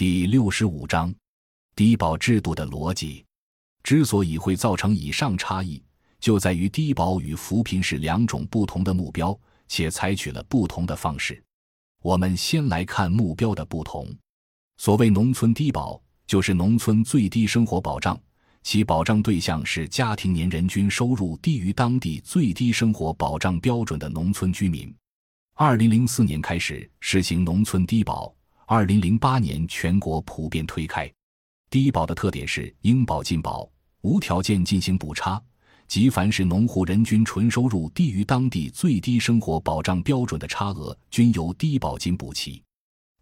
[0.00, 1.14] 第六十五章，
[1.76, 3.22] 低保制度的逻辑。
[3.82, 5.84] 之所以会造成以上差异，
[6.18, 11.44] 就在于低保与扶贫是两种不同的目标，且采取了不同的方式。
[12.00, 14.08] 我们先来看目标的不同。
[14.78, 18.18] 所谓农村低保，就是农村最低生活保障，
[18.62, 24.90] 其保障对象是家庭年人均收入低于当地最低生活保障标准的农村居民。
[25.56, 28.34] 二零零四年开始实行农村低保。
[28.72, 31.12] 二零零八年，全国普遍推开
[31.70, 33.68] 低保的特点是应保尽保，
[34.02, 35.42] 无条件进行补差，
[35.88, 42.62] 即凡是农户人均纯收入低于当地最低生活保障标准的差额，均由低保金补齐。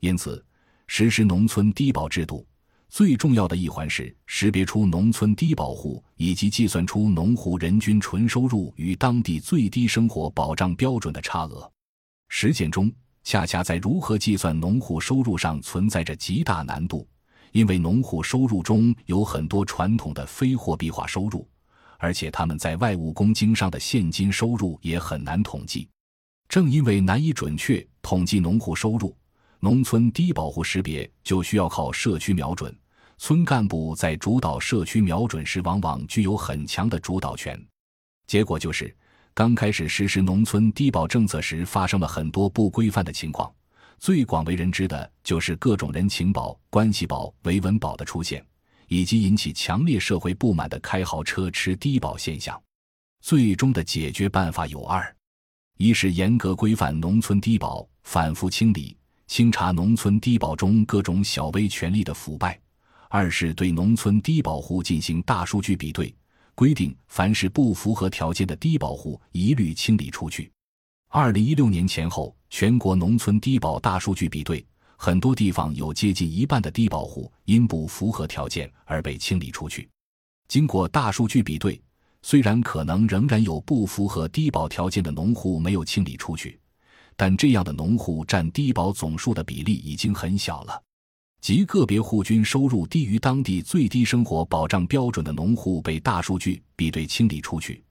[0.00, 0.44] 因此，
[0.86, 2.46] 实施农村低保制度
[2.90, 11.72] 最重要的一环是识别出农村低保户，以及计算出农户人均纯收入与当地最低生活保障标准的差额。
[12.28, 12.92] 实践中。
[13.28, 17.06] 恰恰在如何计算农户收入上存在着极大难度，
[17.52, 21.46] 因为农户收入中有很多传统的非货币化收入，
[21.98, 25.86] 而且他们在外务工经商的现金收入也很难统计。
[26.48, 29.14] 正因为难以准确统计农户收入，
[29.60, 32.74] 农村低保户识别就需要靠社区瞄准。
[33.18, 37.62] 村干部在主导社区瞄准时，往往具有很强的主导权。
[38.26, 38.96] 结果就是。
[39.38, 43.48] 刚开始实施农村低保政策时，发生了很多不规范的情况。
[44.00, 48.44] 最广为人知的就是各种人情保、关系保、维稳保的出现，
[48.88, 52.60] 以及引起强烈社会不满的开豪车吃低保现象。
[53.20, 55.16] 最终的解决办法有二：
[55.76, 58.96] 一是严格规范农村低保，反复清理、
[59.28, 62.58] 清查农村低保中各种小微权利的腐败；
[63.08, 66.12] 二是对农村低保户进行大数据比对。
[66.58, 70.50] 规定，凡是不符合条件的低保户一律清理出去。
[71.08, 74.66] 二零一六年前后，全国农村低保大数据比对，
[74.96, 79.88] 很多地方有接近一半的低保户因不符合条件而被清理出去。
[80.48, 81.80] 经过大数据比对，
[82.22, 86.58] 虽然可能仍然有不符合低保条件的农户没有清理出去，
[87.14, 90.82] 但这样的农户占低保总数的比例已经很小了。
[91.40, 97.82] 即个别户均收入低于当地最低生活保障标准的农户被大数据比对清理出去，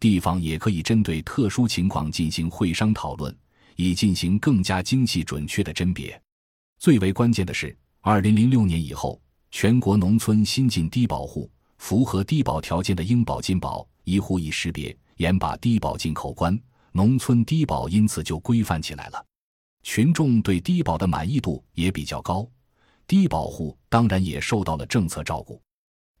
[0.00, 3.34] 地方也可以针对特殊情况进行会商讨论，
[3.76, 6.20] 以进行更加精细准确的甄别。
[6.78, 9.20] 最为关键的是，二零零六年以后，
[9.50, 16.58] 全国农村新进低保户符合低保条件的应保尽保，一户一识别，严把低保进口关，
[16.92, 19.24] 农村低保因此就规范起来了，
[19.82, 22.48] 群众对低保的满意度也比较高。
[23.08, 25.58] 低保户当然也受到了政策照顾，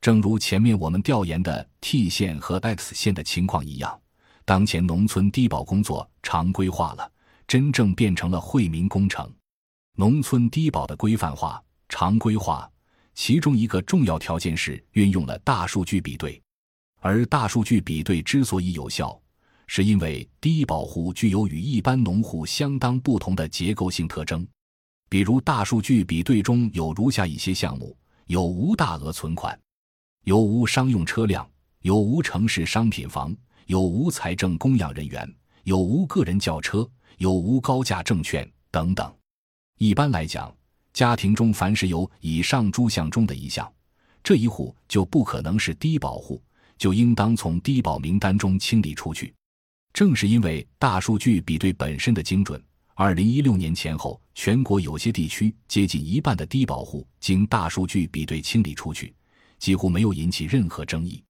[0.00, 4.00] 正如前面我们调研的 T 县和 X 县的情况一样，
[4.46, 7.12] 当前农村低保工作常规化了，
[7.46, 9.30] 真正变成了惠民工程。
[9.96, 12.66] 农村低保的规范化、常规化，
[13.14, 16.40] 其中一个重要条件是运用了大数据比对，
[17.00, 19.20] 而大数据比对之所以有效，
[19.66, 24.48] 是因为低保户具有与一般农户相当不同的结构性特征。
[25.08, 27.96] 比如，大数据比对中有如下一些项目：
[28.26, 29.58] 有无大额存款，
[30.24, 31.48] 有无商用车辆，
[31.80, 33.34] 有无城市商品房，
[33.66, 39.10] 有无财政供养人员，有无个人轿车，有无高价证券等等。
[39.78, 40.54] 一般来讲，
[40.92, 43.70] 家庭中凡是有以上诸项中的一项，
[44.22, 46.42] 这一户就不可能是低保户，
[46.76, 49.32] 就应当从低保名单中清理出去。
[49.94, 52.62] 正是因为大数据比对本身的精准。
[53.00, 59.14] 二零一六年前后，全国有些地区接近一半的低保户经大数据比对清理出去，
[59.60, 61.22] 几乎没有引起任何争议。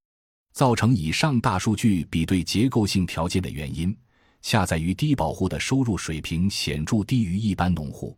[0.55, 3.95] 造成以上大数据比对结构性条件的原因，
[4.41, 8.17] 恰在于低保户的收入水平显著低于一般农户。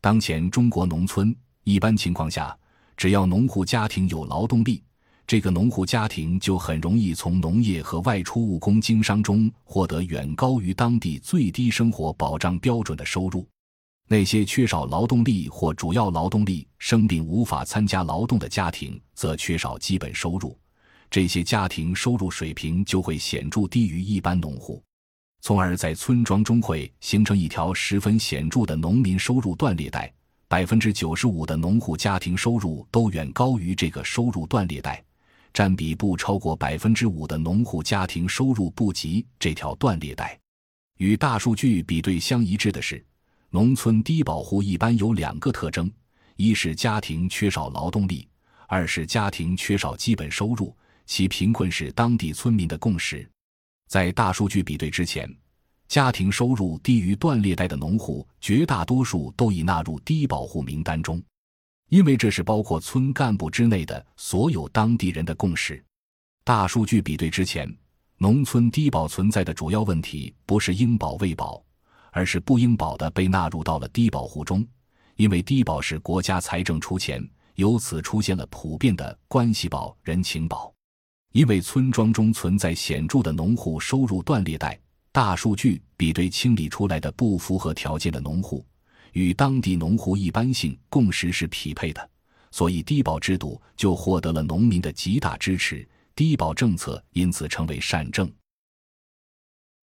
[0.00, 1.34] 当前中国农村
[1.64, 2.56] 一般情况下，
[2.96, 4.80] 只要农户家庭有劳动力。
[5.26, 13.46] 这个农户家庭就很容易从农业和外出务工经商中获得远高于当地最低生活保障标准的收入。
[14.06, 20.56] 那些缺少劳动力或主要劳动力生病无法参加劳动的家庭，则缺少基本收入。
[21.10, 24.82] 这些家庭收入水平就会显著低于一般农户，
[25.40, 30.12] 从而在村庄中会形成一条十分显著的农民收入断裂带。
[30.48, 35.02] 百分之九十五的农户家庭收入都远高于这个收入断裂带。
[35.54, 40.36] 占比不超过百分之五的农户家庭收入不及这条断裂带。
[40.98, 43.02] 与大数据比对相一致的是，
[43.50, 45.88] 农村低保户一般有两个特征：
[46.34, 48.28] 一是家庭缺少劳动力，
[48.66, 53.28] 二是家庭缺少基本收入，其贫困是当地村民的共识。
[53.86, 55.32] 在大数据比对之前，
[55.86, 61.22] 家庭收入低于断裂带的农户绝大多数都已纳入低保户名单中。
[61.88, 65.82] 因为这是包括村干部之内的所有当地人的共识。
[66.42, 67.72] 大数据比对之前，
[68.18, 71.62] 农村低保存在的主要问题不是应保未保，
[72.10, 74.66] 而是不应保的被纳入到了低保户中。
[75.16, 80.74] 因为低保是国家财政出钱，由此出现了普遍的关系保、人情保。
[81.32, 84.78] 因为村庄中存在显著的农户收入断裂带，
[85.12, 88.64] 大数据比对清理出来的不符合条件的农户，
[89.14, 92.10] 与当地农户一般性共识是匹配的，
[92.50, 95.84] 所以低保制度就获得了农民的极大支持。
[96.14, 98.30] 低保政策因此成为善政。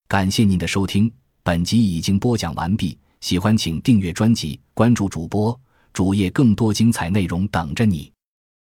[0.08, 1.12] 感谢您的收听，
[1.44, 2.98] 本集已经播讲完毕。
[3.20, 5.60] 喜欢请订阅专辑，关注主播
[5.94, 8.12] 主页，更多精彩内容等着你。